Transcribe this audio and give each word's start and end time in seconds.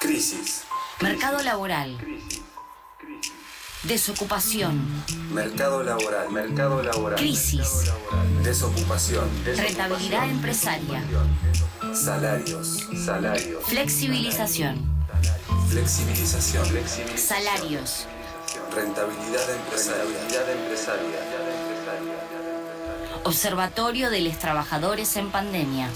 Crisis. 0.00 0.64
Mercado 1.00 1.42
laboral. 1.42 1.96
Desocupación. 3.84 4.86
Mercado 5.32 5.82
laboral. 5.82 6.30
Mercado 6.30 6.82
laboral. 6.82 7.18
Crisis. 7.18 7.92
Desocupación. 8.42 9.28
Rentabilidad 9.44 10.28
empresaria. 10.28 11.02
Salarios. 11.94 12.88
Salarios. 13.04 13.64
Flexibilización. 13.64 14.84
Flexibilización. 15.70 16.66
Salarios. 17.16 18.06
Rentabilidad 18.74 19.50
empresaria. 19.50 20.52
empresaria. 20.52 21.16
Observatorio 23.24 24.10
de 24.10 24.20
los 24.20 24.38
Trabajadores 24.38 25.16
en 25.16 25.30
Pandemia. 25.30 25.88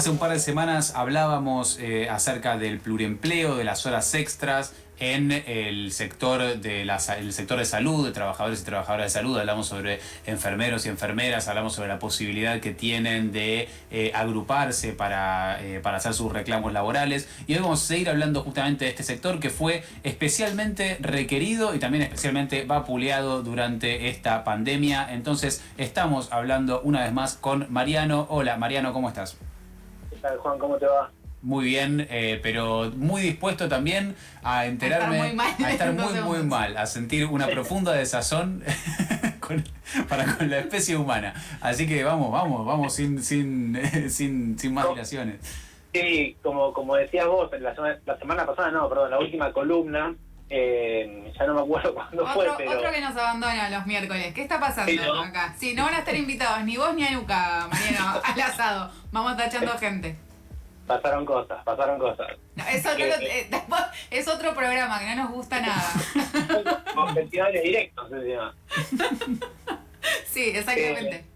Hace 0.00 0.08
un 0.08 0.16
par 0.16 0.32
de 0.32 0.38
semanas 0.38 0.94
hablábamos 0.96 1.78
eh, 1.78 2.08
acerca 2.08 2.56
del 2.56 2.78
pluriempleo, 2.78 3.56
de 3.56 3.64
las 3.64 3.84
horas 3.84 4.14
extras 4.14 4.72
en 4.98 5.30
el 5.30 5.92
sector 5.92 6.58
de 6.58 6.86
la, 6.86 6.98
el 7.18 7.34
sector 7.34 7.58
de 7.58 7.66
salud, 7.66 8.06
de 8.06 8.10
trabajadores 8.10 8.62
y 8.62 8.64
trabajadoras 8.64 9.12
de 9.12 9.20
salud. 9.20 9.38
Hablamos 9.38 9.66
sobre 9.66 10.00
enfermeros 10.24 10.86
y 10.86 10.88
enfermeras, 10.88 11.48
hablamos 11.48 11.74
sobre 11.74 11.88
la 11.88 11.98
posibilidad 11.98 12.60
que 12.60 12.72
tienen 12.72 13.30
de 13.30 13.68
eh, 13.90 14.10
agruparse 14.14 14.94
para, 14.94 15.62
eh, 15.62 15.80
para 15.80 15.98
hacer 15.98 16.14
sus 16.14 16.32
reclamos 16.32 16.72
laborales. 16.72 17.28
Y 17.46 17.52
hoy 17.52 17.60
vamos 17.60 17.82
a 17.82 17.86
seguir 17.86 18.08
hablando 18.08 18.42
justamente 18.42 18.86
de 18.86 18.92
este 18.92 19.02
sector 19.02 19.38
que 19.38 19.50
fue 19.50 19.82
especialmente 20.02 20.96
requerido 21.00 21.74
y 21.74 21.78
también 21.78 22.04
especialmente 22.04 22.64
vapuleado 22.64 23.42
durante 23.42 24.08
esta 24.08 24.44
pandemia. 24.44 25.12
Entonces 25.12 25.62
estamos 25.76 26.32
hablando 26.32 26.80
una 26.80 27.02
vez 27.02 27.12
más 27.12 27.34
con 27.34 27.66
Mariano. 27.70 28.26
Hola 28.30 28.56
Mariano, 28.56 28.94
¿cómo 28.94 29.06
estás? 29.06 29.36
Juan? 30.38 30.58
¿Cómo 30.58 30.76
te 30.76 30.86
va? 30.86 31.10
Muy 31.42 31.64
bien, 31.64 32.06
eh, 32.10 32.38
pero 32.42 32.90
muy 32.94 33.22
dispuesto 33.22 33.66
también 33.68 34.14
a 34.42 34.66
enterarme, 34.66 35.34
a 35.64 35.70
estar 35.70 35.92
muy, 35.94 36.20
muy, 36.20 36.42
mal, 36.42 36.76
a 36.76 36.84
sentir 36.84 37.24
una 37.26 37.46
profunda 37.46 37.92
desazón 37.92 38.62
para 40.08 40.36
con 40.36 40.50
la 40.50 40.58
especie 40.58 40.96
humana. 40.96 41.32
Así 41.62 41.86
que 41.88 42.04
vamos, 42.04 42.30
vamos, 42.30 42.66
vamos 42.66 42.92
sin, 42.92 43.22
sin, 43.22 43.80
sin, 44.10 44.58
sin 44.58 44.74
más 44.74 44.88
dilaciones. 44.90 45.36
Sí, 45.94 46.36
como, 46.42 46.72
como 46.74 46.94
decías 46.96 47.26
vos, 47.26 47.50
la 47.58 47.74
semana, 47.74 47.98
la 48.04 48.18
semana 48.18 48.46
pasada, 48.46 48.70
no, 48.70 48.88
perdón, 48.88 49.10
la 49.10 49.18
última 49.18 49.52
columna, 49.52 50.14
eh, 50.52 51.32
ya 51.38 51.46
no 51.46 51.54
me 51.54 51.60
acuerdo 51.60 51.94
cuándo 51.94 52.26
fue, 52.26 52.46
pero... 52.58 52.78
Otro 52.78 52.90
que 52.90 53.00
nos 53.00 53.16
abandona 53.16 53.70
los 53.70 53.86
miércoles. 53.86 54.34
¿Qué 54.34 54.42
está 54.42 54.58
pasando 54.58 55.22
acá? 55.22 55.54
Sí, 55.56 55.74
no 55.74 55.84
van 55.84 55.94
a 55.94 55.98
estar 56.00 56.14
invitados 56.14 56.64
ni 56.64 56.76
vos 56.76 56.92
ni 56.94 57.04
Anuka, 57.04 57.68
Mariano, 57.70 58.20
al 58.24 58.40
asado. 58.40 58.90
Vamos 59.12 59.36
tachando 59.36 59.72
gente. 59.78 60.16
Pasaron 60.86 61.24
cosas, 61.24 61.62
pasaron 61.62 62.00
cosas. 62.00 62.26
eso 62.72 62.90
eh, 62.98 63.48
es 64.10 64.26
otro 64.26 64.52
programa 64.54 64.98
que 64.98 65.14
no 65.14 65.22
nos 65.22 65.30
gusta 65.30 65.60
nada. 65.62 65.92
Con 66.92 67.14
festivales 67.14 67.62
directos, 67.62 68.10
encima. 68.10 68.54
sí, 70.26 70.50
exactamente. 70.52 71.14
Eh, 71.14 71.29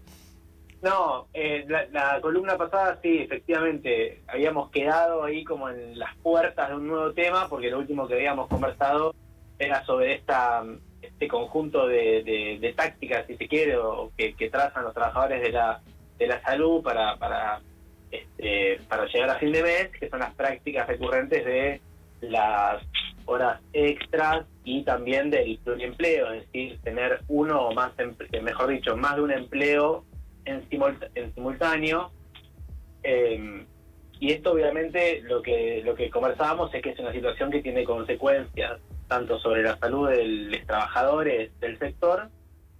no, 0.81 1.27
eh, 1.33 1.65
la, 1.91 2.19
columna 2.21 2.57
pasada 2.57 2.99
sí, 3.01 3.19
efectivamente, 3.19 4.21
habíamos 4.27 4.69
quedado 4.71 5.23
ahí 5.23 5.43
como 5.43 5.69
en 5.69 5.97
las 5.97 6.15
puertas 6.17 6.69
de 6.69 6.75
un 6.75 6.87
nuevo 6.87 7.13
tema, 7.13 7.47
porque 7.49 7.69
lo 7.69 7.79
último 7.79 8.07
que 8.07 8.15
habíamos 8.15 8.47
conversado 8.47 9.13
era 9.57 9.83
sobre 9.85 10.15
esta 10.15 10.63
este 11.01 11.27
conjunto 11.27 11.87
de, 11.87 12.73
tácticas, 12.75 13.25
si 13.27 13.37
se 13.37 13.47
quiere, 13.47 13.77
o 13.77 14.11
que, 14.17 14.33
trazan 14.49 14.83
los 14.83 14.93
trabajadores 14.93 15.41
de 15.41 15.51
la, 15.51 15.81
de 16.17 16.27
la 16.27 16.41
salud 16.41 16.83
para, 16.83 17.15
para, 17.17 17.61
este, 18.11 18.79
para 18.87 19.05
llegar 19.05 19.29
a 19.29 19.39
fin 19.39 19.51
de 19.51 19.63
mes, 19.63 19.89
que 19.99 20.09
son 20.09 20.19
las 20.19 20.33
prácticas 20.33 20.87
recurrentes 20.87 21.45
de 21.45 21.81
las 22.21 22.83
horas 23.25 23.59
extras 23.73 24.45
y 24.63 24.83
también 24.83 25.29
del 25.29 25.59
empleo, 25.65 26.31
es 26.33 26.45
decir, 26.45 26.79
tener 26.83 27.21
uno 27.27 27.67
o 27.67 27.73
más, 27.73 27.91
mejor 28.41 28.69
dicho, 28.69 28.95
más 28.97 29.15
de 29.15 29.21
un 29.21 29.31
empleo 29.31 30.03
en, 30.45 30.63
en 31.15 31.33
simultáneo. 31.33 32.11
Eh, 33.03 33.65
y 34.19 34.31
esto 34.31 34.53
obviamente 34.53 35.21
lo 35.23 35.41
que, 35.41 35.81
lo 35.83 35.93
que 35.95 36.09
conversábamos 36.09 36.73
es 36.73 36.81
que 36.81 36.91
es 36.91 36.99
una 36.99 37.11
situación 37.11 37.51
que 37.51 37.61
tiene 37.61 37.83
consecuencias 37.83 38.79
tanto 39.07 39.37
sobre 39.39 39.61
la 39.61 39.77
salud 39.77 40.09
de 40.09 40.25
los 40.25 40.65
trabajadores 40.65 41.59
del 41.59 41.77
sector, 41.77 42.29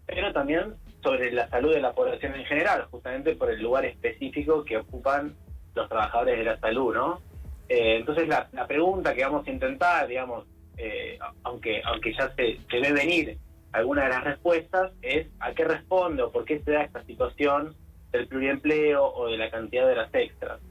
pero 0.05 0.33
también 0.33 0.75
sobre 1.03 1.31
la 1.31 1.47
salud 1.49 1.73
de 1.73 1.81
la 1.81 1.93
población 1.93 2.35
en 2.35 2.45
general, 2.45 2.87
justamente 2.89 3.35
por 3.35 3.51
el 3.51 3.61
lugar 3.61 3.85
específico 3.85 4.63
que 4.63 4.77
ocupan 4.77 5.35
los 5.75 5.87
trabajadores 5.87 6.39
de 6.39 6.45
la 6.45 6.59
salud, 6.59 6.95
¿no? 6.95 7.21
Eh, 7.69 7.97
entonces 7.97 8.27
la, 8.27 8.47
pregunta 8.67 9.13
que 9.13 9.23
vamos 9.23 9.47
a 9.47 9.51
intentar, 9.51 10.07
digamos, 10.07 10.45
eh, 10.77 11.19
aunque 11.43 11.81
aunque 11.85 12.13
ya 12.13 12.33
se, 12.35 12.59
se 12.69 12.79
ve 12.79 12.91
venir 12.91 13.37
alguna 13.75 14.03
de 14.03 14.09
las 14.09 14.23
respuestas 14.23 14.93
es 15.01 15.27
a 15.39 15.53
qué 15.53 15.65
responde 15.65 16.23
o 16.23 16.31
por 16.31 16.45
qué 16.45 16.61
se 16.61 16.71
da 16.71 16.83
esta 16.83 17.03
situación 17.03 17.75
del 18.11 18.27
pluriempleo 18.27 19.03
o 19.05 19.27
de 19.27 19.37
la 19.37 19.51
cantidad 19.51 19.85
de 19.87 19.95
las 19.95 20.13
extras. 20.15 20.61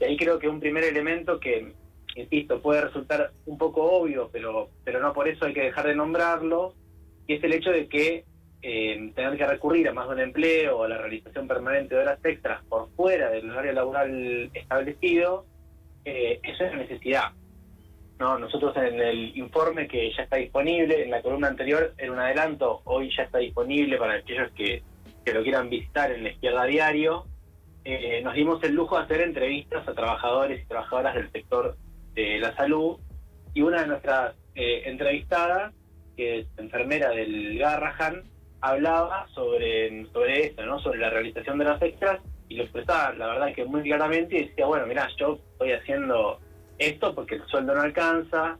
Y 0.00 0.04
ahí 0.04 0.16
creo 0.16 0.40
que 0.40 0.48
un 0.48 0.58
primer 0.58 0.82
elemento 0.82 1.38
que, 1.38 1.72
insisto, 2.16 2.60
puede 2.60 2.80
resultar 2.80 3.30
un 3.46 3.58
poco 3.58 3.84
obvio, 3.84 4.28
pero, 4.32 4.70
pero 4.84 4.98
no 5.00 5.12
por 5.12 5.28
eso 5.28 5.44
hay 5.44 5.54
que 5.54 5.62
dejar 5.62 5.86
de 5.86 5.94
nombrarlo, 5.94 6.74
y 7.28 7.34
es 7.34 7.44
el 7.44 7.52
hecho 7.52 7.70
de 7.70 7.88
que 7.88 8.24
eh, 8.62 9.12
tener 9.14 9.36
que 9.36 9.46
recurrir 9.46 9.88
a 9.88 9.92
más 9.92 10.08
de 10.08 10.14
un 10.14 10.20
empleo 10.20 10.78
o 10.78 10.84
a 10.84 10.88
la 10.88 10.98
realización 10.98 11.46
permanente 11.46 11.94
de 11.94 12.00
horas 12.00 12.18
extras 12.24 12.64
por 12.64 12.90
fuera 12.96 13.30
del 13.30 13.48
horario 13.50 13.72
laboral 13.72 14.50
establecido, 14.52 15.46
eh, 16.04 16.40
es 16.42 16.60
una 16.60 16.76
necesidad. 16.76 17.30
No, 18.18 18.36
nosotros 18.36 18.76
en 18.76 19.00
el 19.00 19.36
informe 19.36 19.86
que 19.86 20.12
ya 20.12 20.24
está 20.24 20.36
disponible, 20.36 21.04
en 21.04 21.10
la 21.10 21.22
columna 21.22 21.48
anterior 21.48 21.94
era 21.96 22.12
un 22.12 22.18
adelanto, 22.18 22.82
hoy 22.84 23.10
ya 23.16 23.22
está 23.22 23.38
disponible 23.38 23.96
para 23.96 24.14
aquellos 24.14 24.50
que, 24.52 24.82
lo 25.32 25.42
quieran 25.42 25.68
visitar 25.68 26.10
en 26.10 26.24
la 26.24 26.30
izquierda 26.30 26.64
diario. 26.64 27.26
Eh, 27.84 28.22
nos 28.24 28.34
dimos 28.34 28.62
el 28.64 28.74
lujo 28.74 28.96
de 28.96 29.04
hacer 29.04 29.20
entrevistas 29.20 29.86
a 29.86 29.92
trabajadores 29.92 30.62
y 30.62 30.66
trabajadoras 30.66 31.14
del 31.14 31.30
sector 31.30 31.76
de 32.14 32.38
la 32.38 32.56
salud 32.56 32.96
y 33.52 33.60
una 33.60 33.82
de 33.82 33.88
nuestras 33.88 34.34
eh, 34.54 34.84
entrevistadas, 34.86 35.74
que 36.16 36.40
es 36.40 36.46
enfermera 36.56 37.10
del 37.10 37.58
Garrahan, 37.58 38.22
hablaba 38.62 39.28
sobre, 39.34 40.06
sobre 40.06 40.46
esto, 40.46 40.64
¿no? 40.64 40.80
sobre 40.80 40.98
la 40.98 41.10
realización 41.10 41.58
de 41.58 41.66
las 41.66 41.82
extras 41.82 42.20
y 42.48 42.56
lo 42.56 42.64
expresaba, 42.64 43.12
la 43.12 43.26
verdad 43.26 43.54
que 43.54 43.66
muy 43.66 43.82
claramente 43.82 44.36
y 44.36 44.48
decía, 44.48 44.64
bueno, 44.64 44.86
mira, 44.86 45.08
yo 45.18 45.38
estoy 45.52 45.72
haciendo 45.72 46.40
esto 46.78 47.14
porque 47.14 47.36
el 47.36 47.46
sueldo 47.46 47.74
no 47.74 47.82
alcanza, 47.82 48.58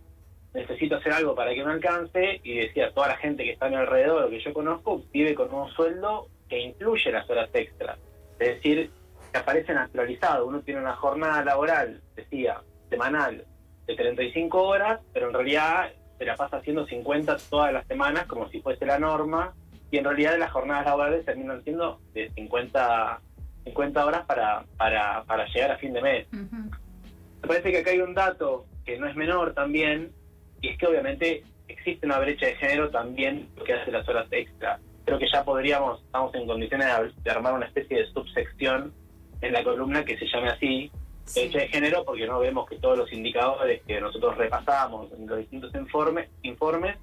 necesito 0.55 0.97
hacer 0.97 1.13
algo 1.13 1.35
para 1.35 1.55
que 1.55 1.65
me 1.65 1.73
alcance, 1.73 2.41
y 2.43 2.59
decía, 2.59 2.93
toda 2.93 3.09
la 3.09 3.17
gente 3.17 3.45
que 3.45 3.53
está 3.53 3.67
a 3.67 3.71
mi 3.71 3.77
alrededor 3.77 4.25
o 4.25 4.31
que 4.31 4.41
yo 4.41 4.53
conozco 4.53 5.03
vive 5.13 5.35
con 5.35 5.53
un 5.53 5.69
sueldo 5.71 6.29
que 6.49 6.59
incluye 6.59 7.11
las 7.13 7.29
horas 7.29 7.51
extras. 7.53 7.99
Es 8.39 8.57
decir, 8.57 8.91
que 9.33 9.39
aparece 9.39 9.75
naturalizado. 9.75 10.47
Uno 10.47 10.61
tiene 10.61 10.81
una 10.81 10.97
jornada 10.97 11.45
laboral, 11.45 12.01
decía, 12.17 12.61
semanal, 12.89 13.45
de 13.87 13.95
35 13.95 14.63
horas, 14.63 15.01
pero 15.13 15.29
en 15.29 15.35
realidad 15.35 15.91
se 16.19 16.25
la 16.25 16.37
pasa 16.37 16.57
haciendo 16.59 16.87
50 16.87 17.37
todas 17.49 17.73
las 17.73 17.87
semanas 17.87 18.27
como 18.27 18.49
si 18.49 18.61
fuese 18.61 18.87
la 18.87 18.99
norma, 18.99 19.55
y 19.91 19.99
en 19.99 20.05
realidad 20.05 20.39
las 20.39 20.51
jornadas 20.51 20.87
laborales 20.87 21.25
terminan 21.25 21.63
siendo 21.65 22.01
de 22.13 22.31
50, 22.31 23.21
50 23.65 24.05
horas 24.07 24.27
para, 24.27 24.65
para, 24.77 25.25
para 25.25 25.47
llegar 25.47 25.73
a 25.73 25.79
fin 25.79 25.93
de 25.93 26.03
mes. 26.03 26.27
Me 27.43 27.49
parece 27.49 27.71
que 27.71 27.79
acá 27.79 27.91
hay 27.91 28.01
un 28.01 28.15
dato 28.15 28.67
que 28.85 28.99
no 28.99 29.07
es 29.07 29.17
menor 29.17 29.55
también, 29.55 30.13
y 30.61 30.69
es 30.69 30.79
que 30.79 30.87
obviamente 30.87 31.45
existe 31.69 32.07
una 32.07 32.19
brecha 32.19 32.47
de 32.47 32.57
género 32.57 32.91
también 32.91 33.49
lo 33.57 33.65
que 33.65 33.75
hace 33.75 33.93
las 33.93 34.09
horas 34.09 34.27
extra. 34.31 34.81
Creo 35.05 35.19
que 35.19 35.29
ya 35.33 35.45
podríamos, 35.45 36.03
estamos 36.03 36.35
en 36.35 36.47
condiciones 36.47 37.15
de, 37.23 37.31
armar 37.31 37.55
una 37.55 37.67
especie 37.67 37.99
de 37.99 38.07
subsección 38.13 38.93
en 39.41 39.53
la 39.53 39.63
columna 39.63 40.05
que 40.05 40.19
se 40.19 40.27
llame 40.27 40.49
así, 40.49 40.91
brecha 41.35 41.59
de 41.59 41.69
género, 41.69 42.05
porque 42.05 42.27
no 42.27 42.41
vemos 42.41 42.69
que 42.69 42.79
todos 42.79 42.99
los 42.99 43.13
indicadores 43.13 43.83
que 43.87 44.01
nosotros 44.01 44.37
repasamos 44.37 45.13
en 45.13 45.27
los 45.27 45.39
distintos 45.39 45.75
informes, 45.75 46.29
informes 46.43 46.97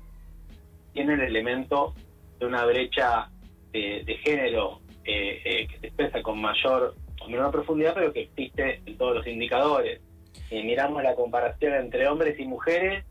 tienen 0.93 1.19
el 1.19 1.27
elemento 1.27 1.93
de 2.39 2.45
una 2.45 2.65
brecha 2.65 3.29
de, 3.71 4.19
género 4.23 4.79
eh, 5.03 5.41
eh, 5.43 5.67
que 5.67 5.79
se 5.79 5.87
expresa 5.87 6.21
con 6.21 6.41
mayor 6.41 6.95
o 7.21 7.29
menor 7.29 7.51
profundidad, 7.51 7.93
pero 7.93 8.13
que 8.13 8.23
existe 8.23 8.81
en 8.85 8.97
todos 8.97 9.17
los 9.17 9.27
indicadores 9.27 10.01
si 10.49 10.63
miramos 10.63 11.03
la 11.03 11.15
comparación 11.15 11.73
entre 11.73 12.07
hombres 12.07 12.39
y 12.39 12.45
mujeres, 12.45 13.05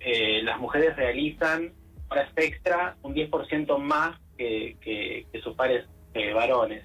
eh, 0.00 0.42
las 0.42 0.58
mujeres 0.58 0.96
realizan 0.96 1.72
horas 2.08 2.30
extra 2.36 2.96
un 3.02 3.14
10% 3.14 3.78
más 3.78 4.18
que, 4.36 5.26
sus 5.42 5.54
pares 5.54 5.86
eh, 6.14 6.32
varones. 6.32 6.84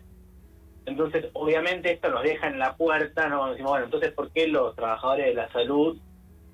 Entonces, 0.85 1.25
obviamente 1.33 1.93
esto 1.93 2.09
nos 2.09 2.23
deja 2.23 2.47
en 2.47 2.59
la 2.59 2.75
puerta, 2.75 3.27
¿no? 3.27 3.49
Decimos, 3.49 3.71
bueno, 3.71 3.85
entonces, 3.85 4.11
¿por 4.11 4.31
qué 4.31 4.47
los 4.47 4.75
trabajadores 4.75 5.27
de 5.27 5.33
la 5.33 5.51
salud 5.51 5.97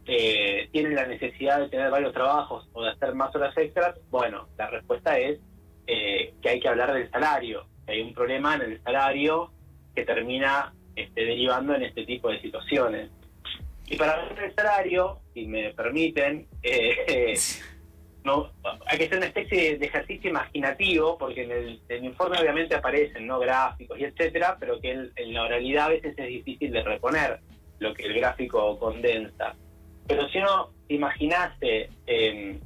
eh, 0.06 0.68
tienen 0.71 0.95
la 0.95 1.06
necesidad 1.06 1.59
de 1.59 1.69
tener 1.69 1.91
varios 1.91 2.13
trabajos 2.13 2.68
o 2.73 2.83
de 2.83 2.91
hacer 2.91 3.13
más 3.13 3.35
horas 3.35 3.56
extras, 3.57 3.95
bueno, 4.09 4.47
la 4.57 4.68
respuesta 4.68 5.18
es 5.19 5.39
eh, 5.85 6.33
que 6.41 6.50
hay 6.50 6.59
que 6.59 6.68
hablar 6.68 6.94
del 6.94 7.09
salario. 7.12 7.65
Hay 7.88 8.01
un 8.01 8.13
problema 8.13 8.56
en 8.56 8.62
el 8.62 8.83
salario 8.83 9.51
que 9.95 10.03
termina 10.03 10.73
este, 10.96 11.26
derivando 11.26 11.76
en 11.76 11.84
este 11.84 12.06
tipo 12.06 12.30
de 12.30 12.42
situaciones. 12.42 13.10
Y 13.88 13.98
para 13.98 14.26
del 14.34 14.56
salario, 14.56 15.20
si 15.34 15.46
me 15.48 15.74
permiten, 15.74 16.48
eh, 16.64 17.36
no 18.24 18.52
hay 18.86 18.98
que 18.98 19.06
hacer 19.06 19.18
una 19.18 19.28
especie 19.28 19.78
de 19.78 19.86
ejercicio 19.86 20.30
imaginativo, 20.30 21.18
porque 21.18 21.44
en 21.44 21.52
el, 21.52 22.06
informe 22.06 22.40
obviamente 22.40 22.76
aparecen 22.76 23.28
no 23.28 23.40
gráficos 23.40 24.00
y 24.00 24.06
etcétera, 24.06 24.58
pero 24.60 24.80
que 24.80 24.92
en, 24.92 25.34
la 25.34 25.44
oralidad 25.44 25.86
a 25.86 25.90
veces 25.90 26.14
es 26.18 26.28
difícil 26.28 26.72
de 26.72 26.84
reponer 26.84 27.40
lo 27.80 27.94
que 27.94 28.04
el 28.04 28.14
gráfico 28.14 28.78
condensa. 28.80 29.56
Pero 30.08 30.28
si 30.30 30.38
uno 30.38 30.72
imaginase 30.88 31.90
em, 32.06 32.60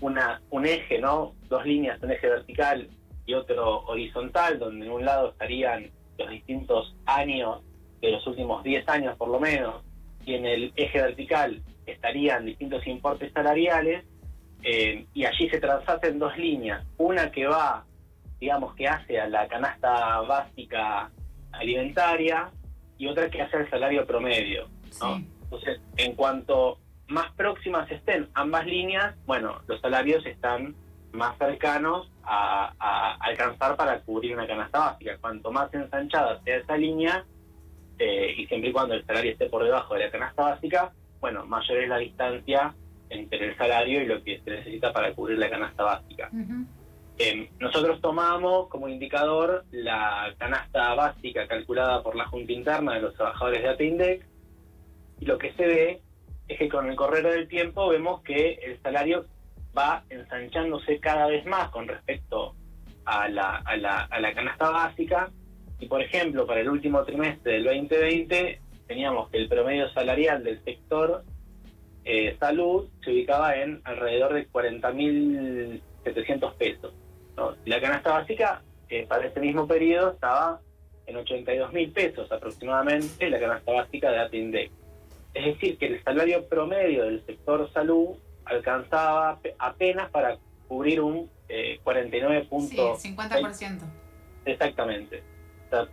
una, 0.00 0.42
un 0.50 0.66
eje, 0.66 0.98
¿no? 0.98 1.34
Dos 1.48 1.64
líneas, 1.64 2.02
un 2.02 2.10
eje 2.10 2.28
vertical 2.28 2.88
y 3.24 3.34
otro 3.34 3.84
horizontal, 3.84 4.58
donde 4.58 4.86
en 4.86 4.92
un 4.92 5.04
lado 5.04 5.30
estarían 5.30 5.90
los 6.22 6.30
distintos 6.30 6.94
años 7.06 7.62
de 8.00 8.12
los 8.12 8.26
últimos 8.26 8.62
10 8.64 8.88
años 8.88 9.16
por 9.16 9.28
lo 9.28 9.38
menos, 9.38 9.82
y 10.24 10.34
en 10.34 10.46
el 10.46 10.72
eje 10.76 11.00
vertical 11.00 11.62
estarían 11.86 12.46
distintos 12.46 12.86
importes 12.86 13.32
salariales, 13.32 14.04
eh, 14.62 15.06
y 15.12 15.24
allí 15.24 15.48
se 15.48 15.58
transasen 15.58 16.18
dos 16.18 16.36
líneas, 16.38 16.84
una 16.96 17.30
que 17.30 17.46
va, 17.46 17.84
digamos, 18.40 18.74
que 18.74 18.86
hace 18.86 19.20
a 19.20 19.28
la 19.28 19.48
canasta 19.48 20.20
básica 20.20 21.10
alimentaria 21.52 22.50
y 22.98 23.08
otra 23.08 23.28
que 23.28 23.42
hace 23.42 23.56
al 23.56 23.70
salario 23.70 24.06
promedio. 24.06 24.68
Entonces, 25.44 25.80
en 25.96 26.14
cuanto 26.14 26.78
más 27.08 27.30
próximas 27.32 27.90
estén 27.90 28.28
ambas 28.34 28.64
líneas, 28.66 29.14
bueno, 29.26 29.60
los 29.66 29.80
salarios 29.80 30.24
están 30.26 30.74
más 31.12 31.36
cercanos 31.38 32.10
a, 32.24 33.16
alcanzar 33.20 33.76
para 33.76 34.00
cubrir 34.00 34.34
una 34.34 34.46
canasta 34.46 34.78
básica. 34.78 35.16
Cuanto 35.20 35.50
más 35.50 35.72
ensanchada 35.74 36.40
sea 36.42 36.58
esa 36.58 36.76
línea, 36.76 37.24
eh, 37.98 38.34
y 38.36 38.46
siempre 38.46 38.70
y 38.70 38.72
cuando 38.72 38.94
el 38.94 39.04
salario 39.06 39.32
esté 39.32 39.46
por 39.46 39.64
debajo 39.64 39.94
de 39.94 40.04
la 40.04 40.10
canasta 40.10 40.42
básica, 40.42 40.92
bueno, 41.20 41.46
mayor 41.46 41.78
es 41.78 41.88
la 41.88 41.98
distancia 41.98 42.74
entre 43.10 43.48
el 43.48 43.56
salario 43.56 44.02
y 44.02 44.06
lo 44.06 44.22
que 44.22 44.40
se 44.40 44.50
necesita 44.50 44.92
para 44.92 45.12
cubrir 45.14 45.38
la 45.38 45.50
canasta 45.50 45.84
básica. 45.84 46.30
Em, 47.18 47.48
nosotros 47.60 48.00
tomamos 48.00 48.68
como 48.68 48.88
indicador 48.88 49.64
la 49.70 50.34
canasta 50.38 50.94
básica 50.94 51.46
calculada 51.46 52.02
por 52.02 52.16
la 52.16 52.26
Junta 52.26 52.52
Interna 52.52 52.94
de 52.94 53.02
los 53.02 53.14
Trabajadores 53.14 53.62
de 53.62 53.68
ATINDEC 53.68 54.26
y 55.20 55.26
lo 55.26 55.38
que 55.38 55.52
se 55.52 55.66
ve 55.66 56.00
es 56.48 56.58
que 56.58 56.68
con 56.68 56.88
el 56.88 56.96
correr 56.96 57.24
del 57.24 57.48
tiempo 57.48 57.88
vemos 57.88 58.22
que 58.22 58.54
el 58.54 58.80
salario 58.82 59.26
va 59.76 60.04
ensanchándose 60.10 61.00
cada 61.00 61.26
vez 61.26 61.44
más 61.46 61.70
con 61.70 61.88
respecto 61.88 62.54
a 63.04 63.28
la, 63.28 63.56
a 63.56 63.76
la, 63.76 64.04
a 64.04 64.20
la 64.20 64.34
canasta 64.34 64.70
básica 64.70 65.30
y 65.80 65.86
por 65.86 66.02
ejemplo 66.02 66.46
para 66.46 66.60
el 66.60 66.68
último 66.68 67.02
trimestre 67.04 67.54
del 67.54 67.64
2020 67.64 68.60
teníamos 68.86 69.28
que 69.30 69.38
el 69.38 69.48
promedio 69.48 69.90
salarial 69.92 70.44
del 70.44 70.62
sector 70.64 71.24
eh, 72.04 72.36
salud 72.38 72.88
se 73.04 73.10
ubicaba 73.12 73.56
en 73.56 73.80
alrededor 73.84 74.34
de 74.34 74.48
40.700 74.50 76.54
pesos. 76.54 76.92
La 77.64 77.80
canasta 77.80 78.12
básica 78.12 78.62
eh, 78.88 79.06
para 79.08 79.26
ese 79.26 79.40
mismo 79.40 79.66
periodo 79.66 80.12
estaba 80.12 80.60
en 81.06 81.16
82.000 81.16 81.92
pesos 81.92 82.30
aproximadamente, 82.30 83.28
la 83.30 83.40
canasta 83.40 83.72
básica 83.72 84.10
de 84.10 84.18
ATINDEC. 84.18 84.70
Es 85.34 85.46
decir, 85.46 85.78
que 85.78 85.86
el 85.86 86.04
salario 86.04 86.46
promedio 86.48 87.04
del 87.04 87.24
sector 87.24 87.72
salud 87.72 88.10
alcanzaba 88.44 89.38
apenas 89.58 90.10
para 90.10 90.38
cubrir 90.68 91.00
un 91.00 91.30
eh, 91.48 91.80
49 91.82 92.46
puntos. 92.48 93.00
Sí, 93.00 93.14
50%. 93.14 93.80
Exactamente. 94.44 95.22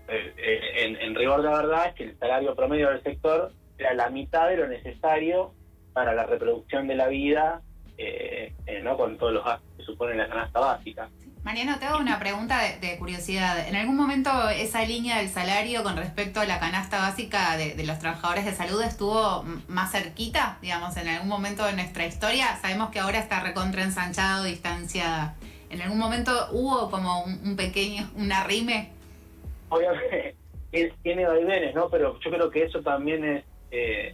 Eh, 0.08 0.62
en, 0.84 0.96
en 0.98 1.16
rigor 1.16 1.42
la 1.44 1.52
verdad 1.52 1.88
es 1.88 1.94
que 1.96 2.04
el 2.04 2.20
salario 2.20 2.56
promedio 2.56 2.90
del 2.90 3.02
sector 3.02 3.52
era 3.78 3.94
la 3.94 4.10
mitad 4.10 4.50
de 4.50 4.58
lo 4.58 4.68
necesario 4.68 5.54
para 5.94 6.14
la 6.14 6.26
reproducción 6.26 6.88
de 6.88 6.96
la 6.96 7.08
vida, 7.08 7.62
eh, 7.98 8.54
eh, 8.66 8.82
¿no? 8.82 8.98
con 8.98 9.18
todos 9.18 9.34
los 9.34 9.44
gastos 9.44 9.70
que 9.78 9.84
supone 9.84 10.16
la 10.16 10.28
canasta 10.28 10.60
básica. 10.60 11.10
Mariano, 11.44 11.80
te 11.80 11.86
hago 11.86 12.00
una 12.00 12.20
pregunta 12.20 12.60
de, 12.82 12.98
curiosidad. 12.98 13.68
¿En 13.68 13.76
algún 13.76 13.96
momento 13.96 14.30
esa 14.50 14.84
línea 14.84 15.20
del 15.20 15.30
salario 15.30 15.84
con 15.84 15.96
respecto 15.96 16.42
a 16.42 16.46
la 16.46 16.60
canasta 16.60 17.00
básica 17.00 17.56
de, 17.56 17.82
los 17.86 17.98
trabajadores 17.98 18.46
de 18.46 18.52
salud 18.52 18.82
estuvo 18.84 19.44
más 19.68 19.92
cerquita? 19.92 20.58
Digamos, 20.62 20.98
en 20.98 21.08
algún 21.08 21.30
momento 21.30 21.66
de 21.66 21.74
nuestra 21.74 22.06
historia, 22.06 22.58
sabemos 22.62 22.90
que 22.90 23.00
ahora 23.00 23.20
está 23.20 23.42
recontra 23.42 23.84
ensanchado, 23.84 24.44
distanciada. 24.44 25.36
¿En 25.70 25.82
algún 25.82 25.98
momento 25.98 26.32
hubo 26.52 26.92
como 26.92 27.24
un, 27.24 27.56
pequeño, 27.56 28.10
un 28.18 28.32
arrime? 28.34 28.90
Obviamente, 29.70 30.36
tiene 31.04 31.26
vaivenes, 31.26 31.74
¿no? 31.74 31.90
Pero 31.90 32.20
yo 32.20 32.32
creo 32.32 32.50
que 32.52 32.64
eso 32.64 32.82
también 32.82 33.24
es 33.24 33.44
eh, 33.72 34.14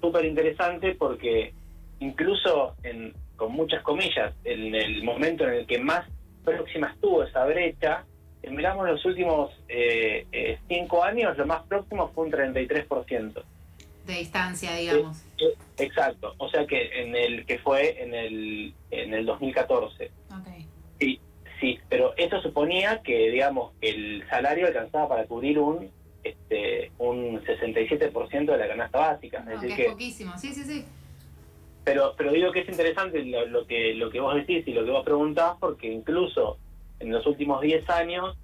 súper 0.00 0.24
interesante 0.24 0.94
porque 0.94 1.52
incluso 2.00 2.74
en, 2.82 3.12
con 3.36 3.52
muchas 3.52 3.82
comillas, 3.82 4.34
en 4.44 4.74
el 4.74 5.04
momento 5.04 5.44
en 5.44 5.54
el 5.54 5.66
que 5.66 5.78
más 5.78 6.08
próxima 6.44 6.88
estuvo 6.88 7.22
esa 7.22 7.44
brecha, 7.44 8.04
miramos 8.50 8.88
los 8.88 9.04
últimos 9.04 9.50
eh, 9.68 10.26
eh, 10.32 10.58
cinco 10.68 11.02
años, 11.04 11.36
lo 11.38 11.46
más 11.46 11.62
próximo 11.64 12.10
fue 12.14 12.26
un 12.26 12.32
33%. 12.32 13.42
De 14.06 14.14
distancia, 14.14 14.74
digamos. 14.74 15.22
exacto, 15.78 16.34
o 16.38 16.48
sea 16.48 16.66
que 16.66 17.02
en 17.02 17.14
el 17.14 17.46
que 17.46 17.58
fue 17.58 18.02
en 18.02 18.14
el, 18.14 18.74
en 18.90 19.14
el 19.14 19.26
2014. 19.26 20.10
Okay. 20.40 20.66
Sí, 20.98 21.20
sí, 21.60 21.78
pero 21.88 22.12
eso 22.16 22.40
suponía 22.42 23.00
que, 23.02 23.30
digamos, 23.30 23.72
el 23.80 24.24
salario 24.28 24.66
alcanzaba 24.66 25.08
para 25.08 25.24
cubrir 25.26 25.58
un 25.58 25.90
este, 26.24 26.92
un 26.98 27.40
67% 27.44 28.52
de 28.52 28.58
la 28.58 28.68
canasta 28.68 28.98
básica. 28.98 29.44
es, 29.62 29.74
que 29.74 29.84
poquísimo, 29.84 30.36
sí, 30.38 30.52
sí, 30.52 30.64
sí. 30.64 30.84
Pero, 31.84 32.14
pero 32.16 32.32
digo 32.32 32.52
que 32.52 32.60
es 32.60 32.68
interesante 32.68 33.24
lo, 33.24 33.66
que, 33.66 33.94
lo 33.94 34.08
que 34.10 34.20
vos 34.20 34.34
decís 34.34 34.66
y 34.66 34.72
lo 34.72 34.84
que 34.84 34.90
vos 34.90 35.04
preguntás, 35.04 35.56
porque 35.58 35.88
incluso 35.88 36.58
en 37.00 37.10
los 37.10 37.26
últimos 37.26 37.60
10 37.60 37.90
años 37.90 38.36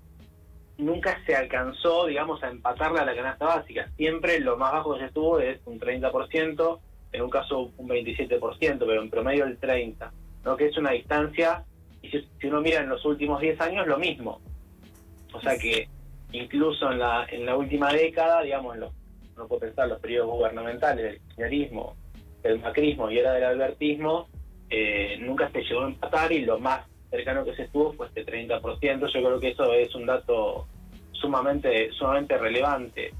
nunca 0.76 1.20
se 1.24 1.36
alcanzó, 1.36 2.06
digamos, 2.06 2.42
a 2.42 2.48
empatarle 2.48 3.00
a 3.00 3.04
la 3.04 3.14
canasta 3.14 3.46
básica. 3.46 3.90
Siempre 3.96 4.40
lo 4.40 4.56
más 4.56 4.72
bajo 4.72 4.94
que 4.94 5.06
se 5.06 5.12
tuvo 5.12 5.38
es 5.38 5.60
un 5.66 5.78
30%, 5.78 6.78
en 7.12 7.22
un 7.22 7.30
caso 7.30 7.70
un 7.76 7.88
27%, 7.88 8.58
pero 8.58 9.02
en 9.02 9.10
promedio 9.10 9.44
el 9.44 9.60
30%, 9.60 10.10
¿no? 10.44 10.56
que 10.56 10.66
es 10.66 10.76
una 10.76 10.90
distancia, 10.90 11.64
y 12.02 12.10
si, 12.10 12.28
si 12.40 12.46
uno 12.48 12.60
mira 12.60 12.80
en 12.80 12.88
los 12.88 13.04
últimos 13.04 13.40
10 13.40 13.60
años, 13.60 13.86
lo 13.86 13.98
mismo. 13.98 14.40
O 15.32 15.40
sea 15.40 15.56
que 15.58 15.88
incluso 16.32 16.90
en 16.90 16.98
la, 16.98 17.26
en 17.30 17.46
la 17.46 17.56
última 17.56 17.92
década, 17.92 18.42
digamos, 18.42 18.76
no 18.78 19.46
puedo 19.46 19.60
pensar 19.60 19.88
los 19.88 20.00
periodos 20.00 20.30
gubernamentales 20.30 21.04
del 21.04 21.20
kirchnerismo, 21.20 21.96
del 22.48 22.60
macrismo 22.60 23.10
y 23.10 23.18
era 23.18 23.32
del 23.32 23.44
albertismo, 23.44 24.28
eh, 24.70 25.16
nunca 25.20 25.50
se 25.50 25.62
llegó 25.62 25.82
a 25.82 25.88
empatar 25.88 26.32
y 26.32 26.44
lo 26.44 26.58
más 26.58 26.86
cercano 27.10 27.44
que 27.44 27.54
se 27.54 27.62
estuvo 27.62 27.92
fue 27.92 28.08
este 28.08 28.24
30%. 28.26 28.60
Yo 29.12 29.20
creo 29.20 29.40
que 29.40 29.50
eso 29.50 29.72
es 29.72 29.94
un 29.94 30.06
dato 30.06 30.66
sumamente, 31.12 31.90
sumamente 31.92 32.36
relevante. 32.36 33.12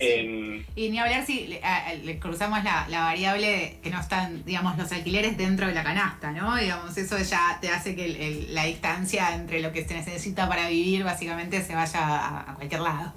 Em, 0.00 0.64
y 0.76 0.90
ni 0.90 0.98
hablar 0.98 1.24
si 1.24 1.48
le, 1.48 2.18
cruzamos 2.20 2.62
la, 2.62 2.86
variable 2.88 3.78
que 3.82 3.90
no 3.90 3.98
están, 3.98 4.44
digamos, 4.44 4.78
los 4.78 4.92
alquileres 4.92 5.36
dentro 5.36 5.66
de 5.66 5.74
la 5.74 5.82
canasta, 5.82 6.30
¿no? 6.30 6.54
Digamos, 6.54 6.96
eso 6.96 7.18
ya 7.18 7.58
te 7.60 7.68
hace 7.68 7.96
que 7.96 8.46
la 8.50 8.64
distancia 8.64 9.34
entre 9.34 9.60
lo 9.60 9.72
que 9.72 9.84
se 9.84 9.94
necesita 9.94 10.48
para 10.48 10.68
vivir 10.68 11.02
básicamente 11.02 11.60
se 11.62 11.74
vaya 11.74 12.52
a, 12.52 12.54
cualquier 12.54 12.80
lado. 12.80 13.12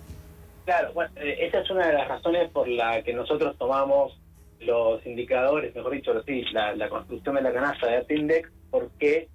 Claro, 0.66 0.92
bueno, 0.94 1.12
eh, 1.18 1.38
esa 1.42 1.60
es 1.60 1.70
una 1.70 1.86
de 1.86 1.94
las 1.94 2.08
razones 2.08 2.50
por 2.50 2.68
la 2.68 3.04
que 3.04 3.14
nosotros 3.14 3.56
tomamos 3.58 4.18
los 4.62 5.06
indicadores, 5.06 5.76
mejor 5.76 5.92
dicho, 5.94 6.14
la, 6.54 6.76
la 6.76 6.90
construcción 6.90 7.36
de 7.36 7.42
la 7.42 7.54
canasta 7.54 7.88
de 7.88 7.98
Atindex, 7.98 8.50
porque 8.70 9.30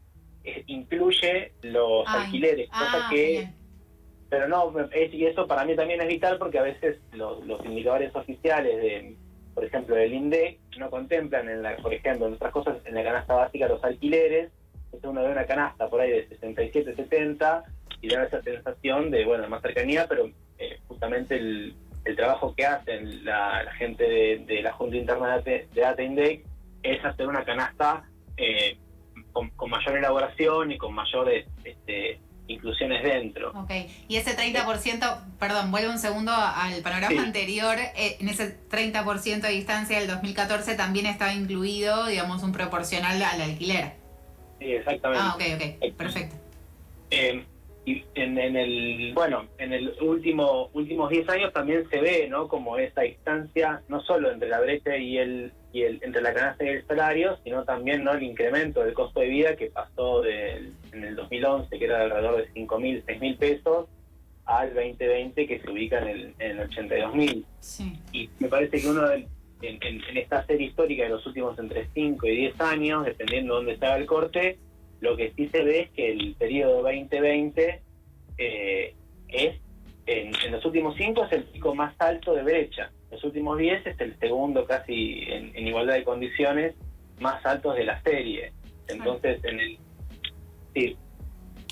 eh, 0.45 0.65
incluye 0.67 1.53
los 1.63 2.07
alquileres, 2.07 2.69
cosa 2.69 3.07
ah, 3.07 3.09
que 3.11 3.49
pero 4.29 4.49
no, 4.49 4.73
y 5.13 5.25
eso 5.25 5.47
para 5.47 5.65
mí 5.65 5.77
también 5.77 6.01
es 6.01 6.09
vital 6.09 6.39
porque 6.39 6.59
a 6.59 6.63
veces 6.63 6.99
los, 7.13 7.41
indicadores 7.65 8.15
oficiales 8.15 8.77
de, 8.77 9.17
por 9.55 9.65
ejemplo, 9.65 9.95
del 9.95 10.13
INDEC 10.13 10.59
no 10.79 10.91
contemplan, 10.91 11.49
en 11.49 11.63
la, 11.63 11.77
por 11.77 11.95
ejemplo, 11.95 12.27
en 12.27 12.35
otras 12.35 12.53
cosas, 12.53 12.79
en 12.85 12.95
la 12.95 13.05
canasta 13.05 13.35
básica 13.35 13.69
los 13.69 13.83
alquileres, 13.85 14.51
entonces 14.87 15.11
uno 15.11 15.23
ve 15.23 15.31
una 15.31 15.47
canasta 15.47 15.89
por 15.89 16.01
ahí 16.01 16.11
de 16.11 16.29
67, 16.29 16.97
70 16.97 17.65
y 18.03 18.09
da 18.09 18.25
esa 18.25 18.43
sensación 18.43 19.11
de, 19.11 19.25
bueno, 19.25 19.49
más 19.49 19.63
cercanía, 19.63 20.07
pero 20.09 20.29
eh, 20.59 20.81
justamente 20.89 21.37
el, 21.37 21.75
trabajo 22.15 22.55
que 22.55 22.65
hacen 22.65 23.25
la, 23.25 23.65
gente 23.79 24.05
de, 24.47 24.63
la 24.63 24.73
Junta 24.73 24.97
Interna 24.97 25.39
de, 25.39 25.67
Data 25.75 26.03
Index 26.03 26.45
es 26.83 27.05
hacer 27.05 27.27
una 27.27 27.45
canasta 27.45 28.05
eh, 28.37 28.79
con, 29.33 29.51
mayor 29.69 29.97
elaboración 29.97 30.71
y 30.71 30.79
con 30.79 30.95
mayores 30.95 31.47
este, 31.65 32.21
inclusiones 32.47 33.03
dentro. 33.03 33.51
Ok, 33.51 33.71
y 34.09 34.17
ese 34.17 34.37
30%, 34.37 35.39
perdón, 35.39 35.71
vuelvo 35.71 35.91
un 35.91 35.99
segundo 35.99 36.33
al 36.33 36.81
panorama 36.83 37.09
Sí. 37.09 37.19
anterior, 37.19 37.77
eh, 37.79 38.17
en 38.21 38.29
ese 38.29 38.57
30% 38.69 39.41
de 39.41 39.53
distancia 39.53 39.99
del 39.99 40.07
2014 40.07 40.75
también 40.75 41.07
estaba 41.07 41.33
incluido, 41.33 42.07
digamos, 42.07 42.43
un 42.43 42.53
proporcional 42.53 43.21
al 43.23 43.41
alquiler. 43.41 43.95
Sí, 44.59 44.73
exactamente. 44.73 45.25
Ah, 45.25 45.35
ok, 45.35 45.91
ok, 45.91 45.97
perfecto. 45.97 46.37
Eh, 47.11 47.45
y 47.87 48.05
en, 48.17 48.37
en 48.37 48.57
el 48.57 49.13
bueno 49.15 49.47
en 49.59 49.73
el 49.73 49.95
último 50.03 50.69
últimos 50.75 51.09
10 51.09 51.29
años 51.31 51.53
también 51.53 51.89
se 51.89 52.01
ve 52.01 52.27
no 52.29 52.49
como 52.49 52.77
esa 52.79 53.03
distancia 53.03 53.81
no 53.89 54.01
solo 54.03 54.31
entre 54.33 54.49
la 54.49 54.61
brecha 54.61 54.97
y 54.97 55.19
el 55.19 55.53
y 55.73 55.83
el 55.83 56.01
entre 56.03 56.21
la 56.21 56.35
canasta 56.35 56.65
y 56.65 56.69
el 56.69 56.87
salario 56.87 57.39
sino 57.45 57.65
también 57.65 58.03
no 58.03 58.13
el 58.13 58.23
incremento 58.25 58.83
del 58.83 58.93
costo 58.93 59.21
de 59.21 59.29
vida 59.29 59.55
que 59.57 59.67
pasó 59.67 60.21
del, 60.23 60.73
en 60.93 61.05
el 61.05 61.15
2011 61.17 61.79
que 61.79 61.85
era 61.85 61.99
de 61.99 62.05
alrededor 62.07 62.37
de 62.39 62.49
5 62.53 62.79
mil 62.81 63.03
6 63.07 63.21
mil 63.21 63.37
pesos 63.37 63.87
al 64.47 64.75
2020 64.75 65.47
que 65.47 65.61
se 65.61 65.71
ubica 65.71 65.99
en 66.01 66.09
el, 66.09 66.35
en 66.39 66.51
el 66.53 66.61
82 66.61 67.15
mil. 67.15 67.45
Sí. 67.61 67.93
y 68.13 68.29
me 68.41 68.49
parece 68.49 68.81
que 68.81 68.89
uno 68.89 69.09
del- 69.09 69.27
en, 69.63 69.79
en- 69.83 70.03
en 70.09 70.17
esta 70.19 70.45
serie 70.47 70.67
histórica 70.67 71.05
de 71.05 71.09
los 71.09 71.27
últimos 71.27 71.59
entre 71.59 71.89
5 71.95 72.27
y 72.27 72.37
10 72.37 72.61
años, 72.61 73.07
dependiendo 73.07 73.59
de 73.59 73.65
dónde 73.73 73.87
haga 73.87 73.97
el 73.97 74.07
corte, 74.07 74.59
lo 75.01 75.17
que 75.17 75.33
sí 75.37 75.49
se 75.49 75.63
ve 75.63 75.81
es 75.81 75.91
que 75.91 76.13
el 76.13 76.35
periodo 76.39 76.83
2020 76.83 77.83
eh, 78.39 78.95
es, 79.29 79.57
en, 80.07 80.33
en 80.45 80.53
los 80.53 80.65
últimos 80.65 80.95
5 80.97 81.25
es 81.25 81.33
el 81.33 81.45
pico 81.45 81.75
más 81.75 81.95
alto 81.99 82.35
de 82.35 82.43
brecha. 82.43 82.91
Los 83.11 83.23
últimos 83.25 83.59
10 83.59 83.87
es 83.87 84.01
el 84.01 84.19
segundo 84.19 84.67
casi 84.67 85.23
en, 85.29 85.55
en 85.57 85.67
igualdad 85.67 85.95
de 85.95 86.05
condiciones 86.05 86.75
más 87.21 87.45
altos 87.47 87.77
de 87.77 87.85
la 87.85 88.01
serie. 88.03 88.53
Entonces, 88.89 89.43
en 89.45 89.61
el... 89.61 89.79
Sí, 90.75 90.97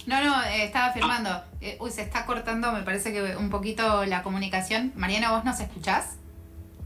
No, 0.07 0.23
no, 0.23 0.43
eh, 0.45 0.65
estaba 0.65 0.93
firmando. 0.93 1.31
Eh, 1.61 1.77
uy, 1.81 1.91
se 1.91 2.03
está 2.03 2.27
cortando, 2.27 2.73
me 2.73 2.83
parece 2.83 3.13
que 3.13 3.37
un 3.37 3.51
poquito 3.51 4.05
la 4.07 4.23
comunicación. 4.23 4.93
Mariana, 4.97 5.31
¿vos 5.33 5.45
nos 5.45 5.61
escuchás? 5.61 6.19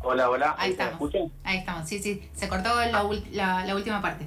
hola, 0.00 0.30
hola. 0.30 0.54
Ahí 0.58 0.72
¿se 0.72 0.78
me 0.78 0.84
estamos. 0.84 0.92
escuchan? 1.14 1.32
Ahí 1.44 1.58
estamos, 1.58 1.88
sí, 1.88 1.98
sí, 1.98 2.22
se 2.32 2.48
cortó 2.48 2.68
la, 3.32 3.64
la 3.64 3.74
última 3.74 4.00
parte. 4.00 4.26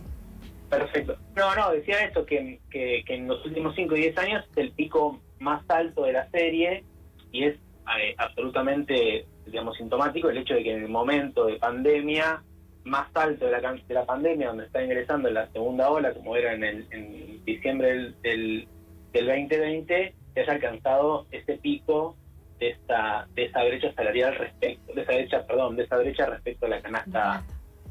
Perfecto. 0.72 1.18
No, 1.36 1.54
no, 1.54 1.72
decía 1.72 2.00
esto, 2.06 2.26
que, 2.26 2.60
que, 2.70 3.04
que 3.06 3.16
en 3.16 3.28
los 3.28 3.46
últimos 3.46 3.76
5 3.76 3.96
y 3.96 4.02
10 4.02 4.18
años 4.18 4.46
es 4.52 4.58
el 4.58 4.72
pico 4.72 5.20
más 5.40 5.70
alto 5.70 6.04
de 6.04 6.14
la 6.14 6.30
serie 6.30 6.86
y 7.32 7.44
es 7.44 7.56
eh, 7.56 8.16
absolutamente, 8.18 9.26
digamos, 9.46 9.76
sintomático 9.76 10.30
el 10.30 10.38
hecho 10.38 10.54
de 10.54 10.64
que 10.64 10.72
en 10.74 10.84
el 10.84 10.90
momento 10.90 11.46
de 11.46 11.58
pandemia 11.58 12.42
más 12.86 13.10
alto 13.14 13.46
de 13.46 13.52
la, 13.52 13.74
de 13.74 13.94
la 13.94 14.06
pandemia, 14.06 14.48
donde 14.48 14.66
está 14.66 14.82
ingresando 14.82 15.28
en 15.28 15.36
la 15.36 15.52
segunda 15.52 15.90
ola, 15.90 16.14
como 16.14 16.36
era 16.36 16.54
en, 16.54 16.64
el, 16.64 16.88
en 16.92 17.44
diciembre 17.44 17.90
del, 17.90 18.22
del, 18.22 18.68
del 19.12 19.28
2020, 19.28 20.16
se 20.34 20.40
haya 20.40 20.54
alcanzado 20.54 21.28
ese 21.32 21.58
pico 21.58 22.16
de 22.60 22.70
esta 22.70 23.28
de 23.36 23.46
esa 23.46 23.64
brecha 23.64 23.94
salarial 23.94 24.36
respecto, 24.36 24.94
de 24.94 25.02
esa 25.02 25.12
brecha, 25.12 25.46
perdón, 25.46 25.76
de 25.76 25.84
esa 25.84 25.98
brecha 25.98 26.26
respecto 26.28 26.66
a 26.66 26.70
la 26.70 26.82
canasta, 26.82 27.44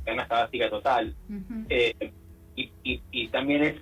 canasta 0.04 0.42
básica 0.42 0.70
total. 0.70 1.14
Eh, 1.68 2.12
y, 3.10 3.28
también 3.28 3.62
es 3.62 3.74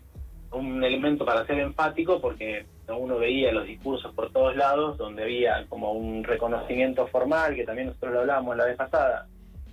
un 0.50 0.82
elemento 0.82 1.24
para 1.24 1.46
ser 1.46 1.58
enfático 1.58 2.20
porque 2.20 2.66
uno 2.88 3.18
veía 3.18 3.52
los 3.52 3.66
discursos 3.66 4.14
por 4.14 4.32
todos 4.32 4.56
lados 4.56 4.96
donde 4.96 5.22
había 5.22 5.66
como 5.68 5.92
un 5.92 6.24
reconocimiento 6.24 7.06
formal, 7.08 7.54
que 7.54 7.64
también 7.64 7.88
nosotros 7.88 8.14
lo 8.14 8.20
hablábamos 8.20 8.56
la 8.56 8.64
vez 8.64 8.76
pasada, 8.76 9.26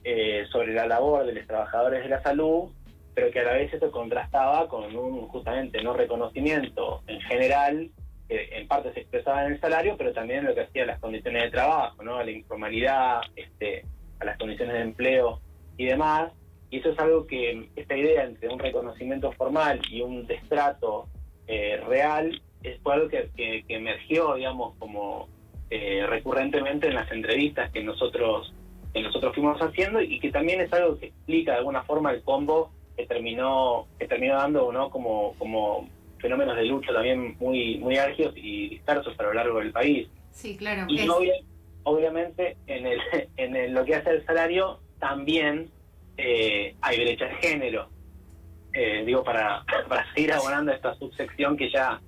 eh, 0.03 0.45
sobre 0.51 0.73
la 0.73 0.85
labor 0.85 1.25
de 1.25 1.33
los 1.33 1.47
trabajadores 1.47 2.03
de 2.03 2.09
la 2.09 2.21
salud, 2.21 2.69
pero 3.13 3.31
que 3.31 3.39
a 3.39 3.43
la 3.43 3.53
vez 3.53 3.73
eso 3.73 3.89
contrastaba 3.89 4.67
con 4.67 4.95
un 4.95 5.27
justamente 5.29 5.81
no 5.81 5.93
reconocimiento 5.93 7.01
en 7.07 7.21
general, 7.21 7.89
que 8.27 8.49
en 8.51 8.67
parte 8.67 8.93
se 8.93 9.01
expresaba 9.01 9.45
en 9.45 9.53
el 9.53 9.61
salario, 9.61 9.95
pero 9.97 10.11
también 10.13 10.45
lo 10.45 10.53
que 10.53 10.61
hacía 10.61 10.85
las 10.85 10.99
condiciones 10.99 11.43
de 11.43 11.51
trabajo, 11.51 12.03
¿no? 12.03 12.17
a 12.17 12.23
la 12.23 12.31
informalidad, 12.31 13.21
este, 13.35 13.85
a 14.19 14.25
las 14.25 14.37
condiciones 14.37 14.75
de 14.75 14.81
empleo 14.81 15.39
y 15.77 15.85
demás. 15.85 16.33
Y 16.75 16.79
eso 16.79 16.89
es 16.89 16.99
algo 16.99 17.25
que, 17.25 17.69
esta 17.77 17.95
idea 17.95 18.25
entre 18.25 18.49
un 18.49 18.59
reconocimiento 18.59 19.31
formal 19.31 19.79
y 19.89 20.01
un 20.01 20.27
destrato 20.27 21.07
eh, 21.47 21.79
real, 21.87 22.41
es 22.63 22.81
fue 22.81 22.95
algo 22.95 23.07
que, 23.07 23.29
que- 23.37 23.63
que 23.65 23.75
emergió, 23.75 24.35
digamos, 24.35 24.75
como 24.77 25.29
eh, 25.69 26.05
recurrentemente 26.05 26.87
en 26.89 26.95
las 26.95 27.09
entrevistas 27.11 27.71
que 27.71 27.81
nosotros 27.81 28.53
que 28.93 29.01
nosotros 29.01 29.33
fuimos 29.35 29.57
haciendo 29.61 30.01
y 30.01 30.19
que 30.19 30.31
también 30.31 30.59
es 30.61 30.71
algo 30.73 30.97
que 30.99 31.07
explica 31.07 31.51
de 31.53 31.57
alguna 31.59 31.83
forma 31.83 32.11
el 32.11 32.21
combo 32.23 32.71
que 32.97 33.05
terminó 33.05 33.87
que 33.99 34.07
terminó 34.07 34.35
dando 34.35 34.71
no 34.71 34.89
como 34.89 35.33
como 35.39 35.89
fenómenos 36.19 36.55
de 36.57 36.63
lucha 36.65 36.93
también 36.93 37.35
muy 37.39 37.77
muy 37.79 37.97
álgidos 37.97 38.33
y 38.37 38.69
dispersos 38.69 39.17
a 39.19 39.23
lo 39.23 39.33
largo 39.33 39.59
del 39.59 39.71
país 39.71 40.07
Sí, 40.31 40.55
claro. 40.57 40.85
y 40.89 40.99
es- 40.99 41.09
obvia- 41.09 41.41
obviamente 41.83 42.55
en 42.67 42.85
el 42.85 42.99
en 43.37 43.55
el- 43.55 43.73
lo 43.73 43.83
que 43.85 43.95
hace 43.95 44.11
el 44.11 44.25
salario 44.25 44.79
también 44.99 45.69
eh, 46.17 46.75
hay 46.81 46.99
brecha 46.99 47.25
de 47.25 47.35
género. 47.35 47.89
Eh, 48.73 49.03
digo 49.05 49.23
para 49.23 49.63
para 49.87 50.13
seguir 50.13 50.33
abonando 50.33 50.71
esta 50.71 50.95
subsección 50.95 51.55
que 51.55 51.71
ya 51.71 52.01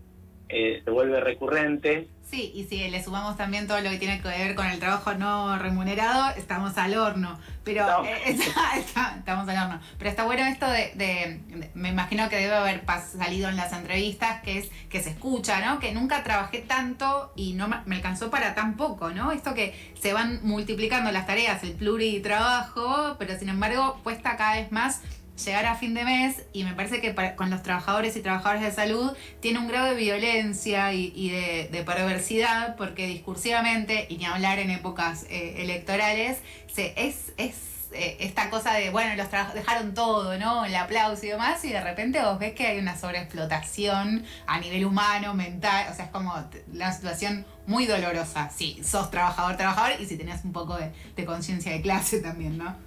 eh, 0.49 0.81
se 0.83 0.91
vuelve 0.91 1.19
recurrente 1.19 2.07
Sí, 2.29 2.51
y 2.53 2.65
si 2.65 2.89
le 2.89 3.01
sumamos 3.01 3.37
también 3.37 3.67
todo 3.67 3.79
lo 3.79 3.89
que 3.89 3.99
tiene 3.99 4.21
que 4.21 4.27
ver 4.27 4.53
con 4.53 4.65
el 4.67 4.79
trabajo 4.79 5.13
no 5.13 5.57
remunerado, 5.59 6.29
estamos 6.35 6.77
al 6.77 6.93
horno. 6.97 7.39
Pero 7.63 7.87
No. 7.87 8.03
eh, 8.03 8.17
está- 8.25 8.75
está- 8.77 9.15
estamos 9.17 9.47
al 9.47 9.57
horno. 9.57 9.79
Pero 9.97 10.09
está 10.09 10.25
bueno 10.25 10.45
esto 10.45 10.67
de, 10.69 10.91
de- 10.95 11.39
de- 11.55 11.71
me 11.73 11.87
imagino 11.87 12.27
que 12.27 12.35
debe 12.35 12.53
haber 12.53 12.83
salido 13.17 13.47
en 13.47 13.55
las 13.55 13.71
entrevistas, 13.71 14.41
que 14.41 14.57
es 14.57 14.69
que 14.89 15.01
se 15.01 15.11
escucha, 15.11 15.65
¿no? 15.65 15.79
Que 15.79 15.93
nunca 15.93 16.21
trabajé 16.25 16.57
tanto 16.59 17.31
y 17.37 17.53
no 17.53 17.69
me 17.69 17.77
me 17.85 17.95
alcanzó 17.95 18.29
para 18.29 18.53
tan 18.55 18.75
poco, 18.75 19.11
¿no? 19.11 19.31
Esto 19.31 19.53
que 19.53 19.73
se 19.97 20.11
van 20.11 20.41
multiplicando 20.43 21.09
las 21.13 21.27
tareas, 21.27 21.63
el 21.63 21.71
pluritrabajo, 21.75 23.15
pero 23.19 23.39
sin 23.39 23.47
embargo 23.47 24.01
cuesta 24.03 24.35
cada 24.35 24.55
vez 24.55 24.69
más 24.73 25.01
llegar 25.43 25.65
a 25.65 25.75
fin 25.75 25.93
de 25.93 26.03
mes 26.03 26.43
y 26.53 26.63
me 26.63 26.73
parece 26.73 27.01
que 27.01 27.15
con 27.35 27.49
los 27.49 27.63
trabajadores 27.63 28.15
y 28.15 28.21
trabajadoras 28.21 28.63
de 28.63 28.71
salud 28.71 29.15
tiene 29.39 29.59
un 29.59 29.67
grado 29.67 29.87
de 29.87 29.95
violencia 29.95 30.93
y, 30.93 31.29
de, 31.29 31.69
de 31.71 31.83
perversidad 31.83 32.75
porque 32.75 33.07
discursivamente, 33.07 34.07
y 34.09 34.17
ni 34.17 34.25
hablar 34.25 34.59
en 34.59 34.71
épocas 34.71 35.25
eh, 35.29 35.61
electorales, 35.61 36.39
se, 36.73 36.93
es, 36.97 37.33
es 37.37 37.55
eh, 37.93 38.17
esta 38.19 38.49
cosa 38.49 38.73
de, 38.73 38.89
bueno, 38.89 39.15
los 39.15 39.29
dejaron 39.53 39.93
todo, 39.93 40.37
¿no? 40.37 40.65
El 40.65 40.75
aplauso 40.75 41.25
y 41.25 41.29
demás, 41.29 41.63
y 41.63 41.69
de 41.69 41.81
repente 41.81 42.21
vos 42.21 42.37
ves 42.37 42.53
que 42.53 42.67
hay 42.67 42.79
una 42.79 42.97
sobreexplotación 42.97 44.25
a 44.45 44.59
nivel 44.59 44.85
humano, 44.85 45.33
mental, 45.33 45.87
o 45.91 45.95
sea, 45.95 46.05
es 46.05 46.11
como 46.11 46.33
una 46.73 46.91
situación 46.91 47.45
muy 47.65 47.85
dolorosa. 47.85 48.49
Si 48.49 48.83
sos 48.83 49.09
trabajador, 49.09 49.55
trabajador, 49.55 50.01
y 50.01 50.05
si 50.05 50.17
tenés 50.17 50.43
un 50.43 50.51
poco 50.51 50.75
de, 50.75 50.91
de 51.15 51.25
conciencia 51.25 51.71
de 51.71 51.81
clase 51.81 52.19
también, 52.19 52.57
¿no? 52.57 52.86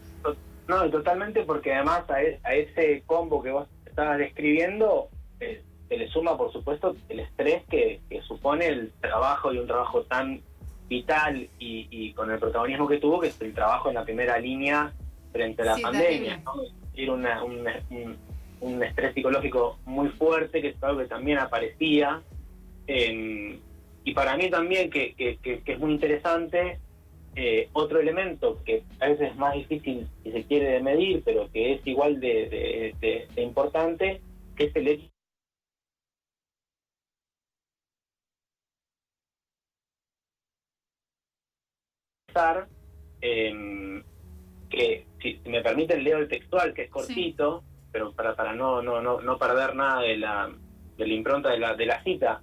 No, 0.70 0.88
totalmente 0.90 1.42
porque 1.42 1.74
además 1.74 2.08
a, 2.08 2.22
e- 2.22 2.38
a 2.44 2.54
ese 2.54 3.02
combo 3.06 3.42
que 3.42 3.50
vos 3.50 3.68
estabas 3.84 4.18
describiendo 4.18 5.08
eh, 5.40 5.62
se 5.88 5.96
le 5.96 6.08
suma, 6.08 6.36
por 6.38 6.52
supuesto, 6.52 6.94
el 7.08 7.20
estrés 7.20 7.62
que, 7.68 8.00
que 8.08 8.22
supone 8.22 8.66
el 8.68 8.92
trabajo 9.00 9.52
y 9.52 9.58
un 9.58 9.66
trabajo 9.66 10.02
tan 10.04 10.40
vital 10.88 11.48
y, 11.58 11.88
y 11.90 12.12
con 12.12 12.30
el 12.30 12.38
protagonismo 12.38 12.86
que 12.86 12.98
tuvo, 12.98 13.20
que 13.20 13.28
es 13.28 13.40
el 13.40 13.52
trabajo 13.52 13.88
en 13.88 13.96
la 13.96 14.04
primera 14.04 14.38
línea 14.38 14.92
frente 15.32 15.62
a 15.62 15.64
la 15.66 15.74
Sí, 15.76 15.82
pandemia. 15.82 16.40
Era 16.94 17.12
una- 17.12 17.42
un, 17.44 17.66
un- 17.90 18.16
un 18.60 18.82
estrés 18.84 19.14
psicológico 19.14 19.78
muy 19.86 20.08
fuerte, 20.10 20.60
que 20.60 20.68
es 20.68 20.82
algo 20.84 21.00
que 21.00 21.06
también 21.08 21.38
aparecía. 21.38 22.20
Eh, 22.86 23.58
y 24.04 24.14
para 24.14 24.36
mí 24.36 24.50
también, 24.50 24.90
que, 24.90 25.14
que- 25.14 25.36
que- 25.38 25.60
que 25.62 25.72
es 25.72 25.78
muy 25.78 25.92
interesante, 25.92 26.78
eh, 27.36 27.68
otro 27.72 28.00
elemento 28.00 28.62
que 28.64 28.82
a 29.00 29.08
veces 29.08 29.30
es 29.30 29.36
más 29.36 29.54
difícil, 29.54 30.08
si 30.22 30.32
se 30.32 30.44
quiere, 30.44 30.70
de 30.72 30.80
medir, 30.80 31.22
pero 31.24 31.50
que 31.50 31.74
es 31.74 31.86
igual 31.86 32.20
de, 32.20 32.48
de- 32.48 32.94
de- 33.00 33.28
de 33.34 33.42
importante, 33.42 34.20
que 34.56 34.64
es 34.64 34.76
el 34.76 34.88
hecho 34.88 35.10
em, 43.20 44.02
que 44.68 45.06
si, 45.20 45.40
me 45.46 45.62
permiten 45.62 46.04
leo 46.04 46.18
el 46.18 46.28
textual, 46.28 46.72
que 46.74 46.82
es 46.82 46.90
cortito, 46.90 47.62
pero 47.92 48.12
para, 48.12 48.34
para 48.36 48.54
no, 48.54 48.80
no, 48.82 49.00
no, 49.02 49.20
no 49.20 49.38
perder 49.38 49.74
nada 49.74 50.02
de 50.02 50.16
la, 50.16 50.50
de 50.96 51.06
la 51.06 51.12
impronta 51.14 51.50
de 51.50 51.58
la, 51.58 51.74
de 51.74 51.86
la 51.86 52.02
cita. 52.02 52.42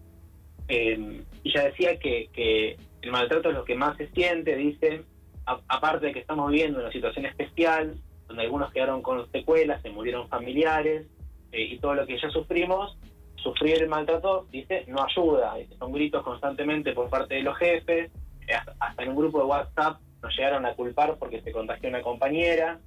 Eh, 0.68 1.24
y 1.44 1.54
ya 1.54 1.64
decía 1.64 1.98
que, 1.98 2.30
que 2.34 2.78
el 3.02 3.12
maltrato 3.12 3.50
es 3.50 3.56
lo 3.56 3.66
que 3.66 3.76
más 3.76 3.98
se 3.98 4.08
siente, 4.10 4.56
dice, 4.56 5.04
a- 5.46 5.62
aparte 5.68 6.08
de 6.08 6.14
que 6.14 6.20
estamos 6.20 6.52
viviendo 6.52 6.80
una 6.80 6.92
situación 6.92 7.26
especial, 7.26 7.96
donde 8.28 8.44
algunos 8.44 8.72
quedaron 8.74 9.02
con 9.02 9.30
secuelas, 9.32 9.82
se 9.82 9.90
murieron 9.90 10.28
familiares, 10.28 11.08
eh, 11.52 11.62
y 11.64 11.80
todo 11.80 11.94
lo 11.96 12.06
que 12.06 12.20
ya 12.20 12.30
sufrimos, 12.30 12.98
sufrir 13.38 13.82
el 13.82 13.88
maltrato, 13.88 14.48
dice, 14.52 14.84
no 14.88 15.04
ayuda, 15.04 15.56
son 15.80 15.94
gritos 15.94 16.24
constantemente 16.24 16.92
por 16.94 17.10
parte 17.10 17.36
de 17.36 17.42
los 17.44 17.58
jefes, 17.58 18.12
eh, 18.48 18.54
hasta, 18.80 19.04
en 19.04 19.10
un 19.10 19.16
grupo 19.16 19.40
de 19.40 19.46
WhatsApp 19.46 20.00
nos 20.22 20.36
llegaron 20.36 20.66
a 20.66 20.74
culpar 20.74 21.16
porque 21.18 21.42
se 21.42 21.52
contagió 21.52 21.90
una 21.90 22.02
compañera, 22.02 22.80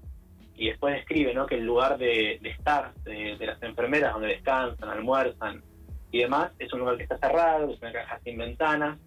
y 0.57 0.69
después 0.69 0.95
describe 0.95 1.33
¿no? 1.33 1.47
que 1.47 1.55
el 1.55 1.65
lugar 1.65 1.97
de, 1.97 2.35
estar 2.43 2.93
de 3.05 3.39
las 3.41 3.63
enfermeras, 3.63 4.13
donde 4.13 4.29
descansan, 4.29 4.91
almuerzan, 4.91 5.63
y 6.13 6.19
demás, 6.19 6.51
es 6.59 6.71
un 6.75 6.81
lugar 6.81 6.97
que 6.99 7.05
está 7.05 7.17
cerrado, 7.17 7.71
es 7.73 7.81
una 7.81 7.93
caja 7.93 8.19
sin 8.25 8.37
ventanas, 8.37 8.99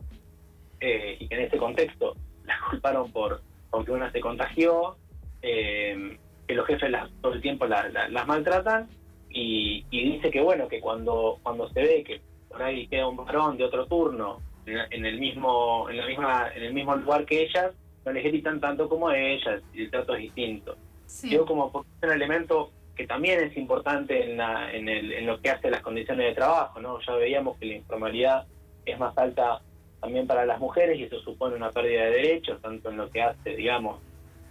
eh, 0.86 1.18
y 1.20 1.28
que 1.28 1.36
en 1.36 1.42
ese 1.42 1.58
contexto 1.58 2.16
la 2.46 2.56
culparon 2.70 3.12
por 3.12 3.42
porque 3.72 3.92
una 3.92 4.12
se 4.12 4.20
contagió, 4.20 4.98
eh, 5.42 6.18
que 6.48 6.54
los 6.54 6.68
jefes 6.68 6.92
las, 6.92 7.10
todo 7.22 7.34
el 7.34 7.42
tiempo 7.42 7.66
la- 7.66 7.88
la- 7.90 8.08
las 8.10 8.28
maltratan, 8.28 8.88
y, 9.30 9.86
y 9.90 10.12
dice 10.12 10.30
que 10.30 10.42
bueno, 10.42 10.68
que 10.68 10.80
cuando, 10.80 11.40
cuando 11.42 11.68
se 11.70 11.82
ve 11.82 12.04
que 12.04 12.22
por 12.50 12.62
ahí 12.62 12.86
queda 12.88 13.08
un 13.08 13.18
varón 13.18 13.58
de 13.58 13.64
otro 13.64 13.88
turno 13.88 14.40
en, 14.66 14.78
en 14.92 15.06
el 15.06 15.20
mismo, 15.20 15.90
en 15.90 15.98
la 15.98 16.06
misma, 16.06 16.52
en 16.56 16.64
el 16.64 16.74
mismo 16.74 16.96
lugar 16.96 17.26
que 17.26 17.44
ellas, 17.44 17.74
no 18.06 18.12
les 18.12 18.24
gritan 18.26 18.60
tanto 18.60 18.88
como 18.90 19.08
a 19.08 19.18
ellas, 19.18 19.62
y 19.74 19.84
el 19.86 19.90
trato 19.90 20.14
es 20.16 20.22
distinto. 20.22 20.76
Sí. 21.08 21.30
Digo 21.30 21.46
como 21.46 21.72
un 22.04 22.12
elemento 22.12 22.72
que 22.96 23.08
también 23.08 23.40
es 23.40 23.58
importante 23.58 24.24
en, 24.30 24.38
la- 24.38 24.72
en, 24.72 24.88
el- 24.88 25.14
en 25.14 25.26
lo 25.26 25.40
que 25.42 25.50
hace 25.50 25.72
las 25.72 25.82
condiciones 25.82 26.28
de 26.28 26.36
trabajo, 26.36 26.80
¿no? 26.80 27.00
Ya 27.02 27.14
veíamos 27.16 27.58
que 27.58 27.66
la 27.66 27.74
informalidad 27.76 28.46
es 28.86 29.00
más 29.00 29.18
alta 29.18 29.62
también 30.04 30.28
para 30.28 30.46
las 30.46 30.60
mujeres 30.60 31.00
y 31.00 31.04
eso 31.04 31.18
supone 31.22 31.56
una 31.56 31.72
pérdida 31.72 32.04
de 32.04 32.12
derechos, 32.12 32.62
tanto 32.62 32.90
en 32.90 32.98
lo 32.98 33.10
que 33.10 33.22
hace, 33.22 33.56
digamos, 33.56 34.02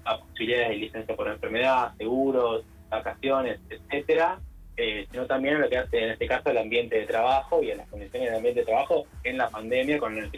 a 0.07 0.17
posibilidades 0.19 0.71
de 0.71 0.77
licencia 0.77 1.15
por 1.15 1.29
enfermedad, 1.29 1.93
seguros, 1.99 2.65
vacaciones, 2.89 3.61
etcétera, 3.69 4.41
eh, 4.77 5.07
sino 5.11 5.27
también 5.27 5.57
en 5.57 5.61
lo 5.63 5.69
que 5.69 5.77
hace, 5.79 5.99
en 6.03 6.11
este 6.13 6.27
caso, 6.27 6.49
al 6.49 6.59
ambiente 6.59 6.97
de 6.99 7.07
trabajo 7.07 7.63
y 7.63 7.71
a 7.71 7.77
las 7.77 7.89
condiciones 7.89 8.31
de 8.31 8.37
ambiente 8.37 8.61
de 8.61 8.67
trabajo 8.67 9.05
en 9.25 9.37
la 9.39 9.49
pandemia 9.51 9.99
con, 9.99 10.17
el 10.17 10.31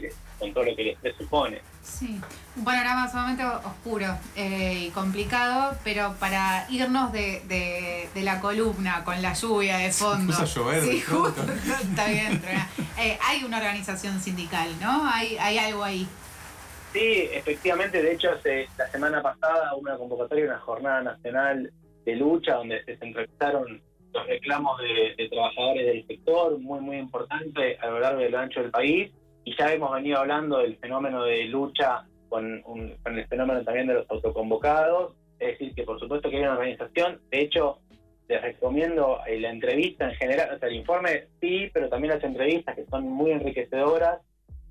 todo 0.53 0.65
lo 0.65 0.75
que 0.77 0.83
el 0.83 0.89
estrés 0.89 1.15
supone. 1.17 1.61
Sí, 1.83 2.21
un 2.57 2.65
panorama 2.65 3.09
sumamente 3.11 3.45
oscuro 3.45 4.07
eh, 4.37 4.87
y 4.87 4.91
complicado, 4.91 5.77
pero 5.85 6.15
para 6.19 6.67
irnos 6.71 7.13
de, 7.13 7.41
de- 7.47 8.09
de 8.13 8.23
la 8.23 8.41
columna 8.41 9.05
con 9.05 9.21
la 9.23 9.33
lluvia 9.35 9.79
de 9.79 9.91
fondo. 9.93 10.27
puso 10.33 10.43
a 10.43 10.47
llover 10.47 10.83
Sí, 10.83 11.01
justo, 11.01 11.43
está 11.83 12.07
bien. 12.09 12.43
Eh, 12.99 13.19
hay 13.23 13.45
una 13.45 13.59
organización 13.59 14.21
sindical, 14.21 14.69
¿no? 14.81 15.09
Hay, 15.09 15.37
hay 15.39 15.59
algo 15.59 15.83
ahí. 15.85 16.07
Sí, 16.93 17.29
efectivamente, 17.33 18.01
de 18.03 18.13
hecho, 18.13 18.31
hace, 18.31 18.69
la 18.79 18.89
semana 18.91 19.21
pasada 19.23 19.73
hubo 19.75 19.81
una 19.83 19.97
convocatoria, 19.97 20.45
una 20.47 20.61
jornada 20.61 21.03
nacional 21.03 21.73
de 22.05 22.17
lucha 22.17 22.55
donde 22.55 22.85
se 22.85 22.97
centralizaron 22.99 23.83
los 24.15 24.27
reclamos 24.27 24.81
de, 24.81 25.29
trabajadores 25.29 25.87
del 25.87 26.07
sector, 26.07 26.59
muy, 26.59 26.81
muy 26.81 26.97
importante 26.99 27.77
a 27.81 27.87
lo 27.89 28.01
largo 28.01 28.23
y 28.23 28.35
ancho 28.35 28.61
del 28.63 28.71
país. 28.71 29.13
Y 29.45 29.55
ya 29.59 29.73
hemos 29.73 29.93
venido 29.93 30.19
hablando 30.21 30.59
del 30.59 30.77
fenómeno 30.77 31.25
de 31.25 31.45
lucha 31.45 32.07
con, 32.29 32.63
un- 32.65 32.95
con 33.03 33.19
el 33.19 33.27
fenómeno 33.27 33.63
también 33.65 33.89
de 33.89 33.95
los 33.95 34.11
autoconvocados. 34.11 35.15
Es 35.39 35.59
decir, 35.59 35.75
que 35.75 35.83
por 35.83 35.99
supuesto 36.01 36.31
que 36.31 36.37
hay 36.37 36.43
una 36.43 36.53
organización. 36.55 37.21
De 37.31 37.41
hecho, 37.41 37.79
les 38.29 38.41
recomiendo 38.41 39.19
la 39.29 39.51
entrevista 39.51 40.09
en 40.09 40.15
general, 40.17 40.55
o 40.55 40.59
sea, 40.59 40.69
el 40.69 40.77
informe 40.77 41.25
sí, 41.41 41.69
pero 41.75 41.89
también 41.91 42.15
las 42.15 42.25
entrevistas 42.25 42.75
que 42.75 42.87
son 42.87 43.07
muy 43.09 43.33
enriquecedoras 43.33 44.21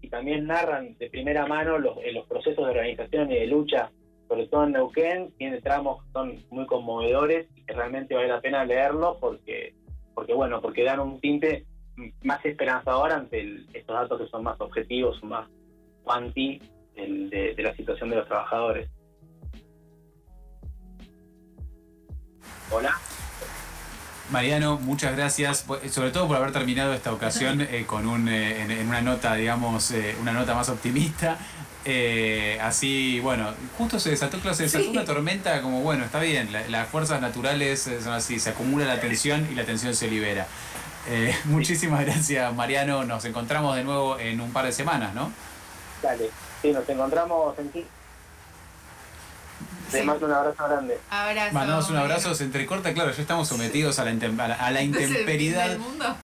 y 0.02 0.10
también 0.10 0.48
narran 0.48 0.98
de 0.98 1.10
primera 1.10 1.46
mano 1.46 1.78
los, 1.78 1.98
eh, 2.04 2.12
los 2.14 2.26
procesos 2.28 2.66
de 2.66 2.72
organización 2.72 3.32
y 3.32 3.36
de 3.36 3.48
lucha, 3.48 3.92
sobre 4.34 4.48
todo 4.48 4.63
en 4.63 4.72
Neuquén, 4.72 5.32
tiene 5.38 5.62
tramos 5.62 6.04
que 6.04 6.12
son 6.12 6.44
muy 6.50 6.66
conmovedores 6.66 7.48
y 7.56 7.62
que 7.62 7.74
realmente 7.74 8.16
vale 8.16 8.30
la 8.30 8.42
pena 8.42 8.66
leerlos 8.66 9.18
porque, 9.18 9.75
porque 10.16 10.34
bueno, 10.34 10.60
porque 10.60 10.84
dan 10.84 11.02
un 11.02 11.20
tinte 11.20 11.68
más 12.24 12.44
esperanzador 12.44 13.12
ante 13.12 13.63
estos 13.74 13.96
datos 13.96 14.20
que 14.20 14.28
son 14.30 14.42
más 14.42 14.60
objetivos, 14.60 15.24
más 15.24 15.48
cuanti 16.04 16.60
de 16.96 17.56
la 17.60 17.75
situación 17.75 18.10
de 18.10 18.16
los 18.16 18.28
trabajadores. 18.28 18.90
Hola. 22.72 22.92
Mariano, 24.38 24.80
muchas 24.80 25.16
gracias, 25.16 25.62
por- 25.62 25.88
sobre 25.90 26.10
todo 26.10 26.28
por 26.28 26.38
haber 26.38 26.52
terminado 26.52 26.92
esta 26.96 27.13
ocasión 27.13 27.62
eh, 27.62 27.86
con 27.86 28.08
un, 28.08 28.28
eh, 28.28 28.62
en, 28.63 28.72
en 28.72 28.88
una 28.88 29.00
nota, 29.00 29.36
digamos, 29.36 29.92
eh, 29.92 30.16
una 30.20 30.34
nota 30.34 30.56
más 30.56 30.70
optimista. 30.70 31.38
Eh, 31.86 32.58
así, 32.60 33.20
bueno, 33.20 33.54
justo 33.78 34.00
se 34.00 34.10
desató, 34.10 34.40
claro, 34.40 34.56
se 34.56 34.63
desató 34.63 34.86
Sí. 34.86 34.90
una 34.90 35.06
tormenta, 35.06 35.62
como 35.62 35.82
bueno, 35.82 36.04
está 36.04 36.20
bien, 36.20 36.52
la- 36.52 36.68
las 36.68 36.88
fuerzas 36.88 37.22
naturales 37.22 37.86
eh, 37.86 38.02
son 38.02 38.13
así, 38.13 38.40
se 38.40 38.50
acumula 38.50 38.86
la 38.86 39.00
tensión 39.00 39.48
y 39.52 39.54
la 39.54 39.66
tensión 39.66 39.94
se 39.94 40.08
libera. 40.08 40.48
Eh, 41.08 41.36
muchísimas 41.46 42.04
gracias, 42.04 42.52
Mariano. 42.56 43.04
Nos 43.04 43.24
encontramos 43.26 43.76
de 43.76 43.84
nuevo 43.84 44.17
en 44.17 44.41
un 44.41 44.52
par 44.52 44.65
de 44.65 44.72
semanas, 44.72 45.13
¿no? 45.13 45.32
Dale. 46.02 46.32
Sí, 46.60 46.72
nos 46.72 46.89
encontramos 46.89 47.54
en 47.60 47.69
Les 49.93 50.01
Sí. 50.01 50.08
mando 50.08 50.25
un 50.25 50.32
abrazo 50.34 50.63
grande. 50.67 50.99
Abrazo. 51.10 51.53
Mandamos 51.53 51.89
un 51.89 51.97
abrazo, 51.97 52.36
se 52.36 52.43
entrecorta, 52.43 52.93
claro, 52.93 53.12
ya 53.12 53.21
estamos 53.21 53.47
sometidos 53.47 53.99
a 53.99 54.06
la, 54.06 54.12
a 54.12 54.47
la- 54.47 54.56
a 54.56 54.71
la 54.71 54.82
intemperidad 54.89 55.69
del 55.69 55.79
mundo. 55.79 56.15